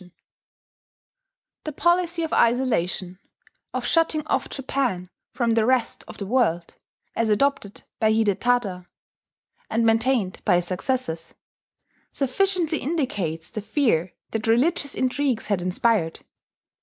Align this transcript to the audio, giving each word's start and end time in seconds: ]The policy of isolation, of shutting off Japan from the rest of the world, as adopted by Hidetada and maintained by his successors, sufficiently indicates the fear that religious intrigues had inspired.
]The 1.65 1.71
policy 1.71 2.23
of 2.23 2.33
isolation, 2.33 3.19
of 3.71 3.85
shutting 3.85 4.25
off 4.25 4.49
Japan 4.49 5.11
from 5.31 5.53
the 5.53 5.63
rest 5.63 6.03
of 6.07 6.17
the 6.17 6.25
world, 6.25 6.75
as 7.15 7.29
adopted 7.29 7.83
by 7.99 8.11
Hidetada 8.11 8.87
and 9.69 9.85
maintained 9.85 10.41
by 10.43 10.55
his 10.55 10.65
successors, 10.65 11.35
sufficiently 12.11 12.79
indicates 12.79 13.51
the 13.51 13.61
fear 13.61 14.15
that 14.31 14.47
religious 14.47 14.95
intrigues 14.95 15.45
had 15.45 15.61
inspired. 15.61 16.21